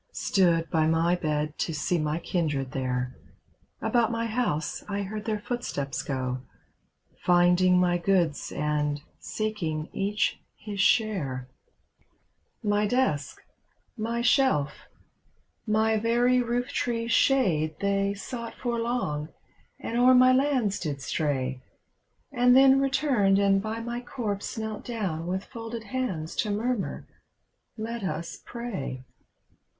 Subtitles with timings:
[0.13, 3.15] Stood by my bed to see my kindred there;
[3.83, 6.41] About my house I heard their footsteps go.
[7.23, 11.47] Finding my goods and seeking each his share.
[12.63, 13.45] THE SAD YEARS FOR HE HAD GREAT POSSESSIONS
[13.93, 14.71] (Continued) My desk, my shelf,
[15.67, 19.29] my very roof tree's shade They sought for long,
[19.79, 21.61] and o'er my lands did stray,
[22.31, 27.07] And then returned and by my corpse knelt down With folded hands to murmur,
[27.77, 29.03] "Let us pray."